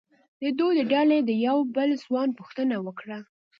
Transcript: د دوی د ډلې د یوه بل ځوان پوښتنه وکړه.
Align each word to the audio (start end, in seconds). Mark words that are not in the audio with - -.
د 0.41 0.43
دوی 0.59 0.73
د 0.77 0.81
ډلې 0.93 1.17
د 1.23 1.31
یوه 1.45 1.63
بل 1.75 1.89
ځوان 2.03 2.29
پوښتنه 2.39 2.75
وکړه. 2.85 3.19